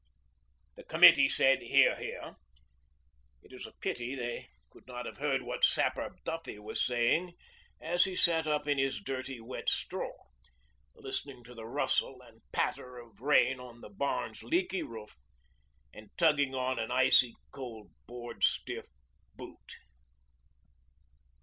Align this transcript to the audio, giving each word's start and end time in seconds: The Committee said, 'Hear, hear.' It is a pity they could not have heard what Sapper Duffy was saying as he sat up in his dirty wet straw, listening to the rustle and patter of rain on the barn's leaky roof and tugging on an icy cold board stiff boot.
The 0.77 0.83
Committee 0.83 1.29
said, 1.29 1.61
'Hear, 1.61 1.95
hear.' 1.95 2.35
It 3.43 3.53
is 3.53 3.67
a 3.67 3.71
pity 3.73 4.15
they 4.15 4.47
could 4.71 4.87
not 4.87 5.05
have 5.05 5.17
heard 5.19 5.43
what 5.43 5.63
Sapper 5.63 6.15
Duffy 6.23 6.57
was 6.57 6.83
saying 6.83 7.35
as 7.79 8.05
he 8.05 8.15
sat 8.15 8.47
up 8.47 8.67
in 8.67 8.79
his 8.79 8.99
dirty 8.99 9.39
wet 9.39 9.69
straw, 9.69 10.09
listening 10.95 11.43
to 11.43 11.53
the 11.53 11.67
rustle 11.67 12.19
and 12.23 12.41
patter 12.51 12.97
of 12.97 13.21
rain 13.21 13.59
on 13.59 13.81
the 13.81 13.89
barn's 13.91 14.41
leaky 14.41 14.81
roof 14.81 15.17
and 15.93 16.09
tugging 16.17 16.55
on 16.55 16.79
an 16.79 16.89
icy 16.89 17.35
cold 17.51 17.91
board 18.07 18.43
stiff 18.43 18.87
boot. 19.35 19.75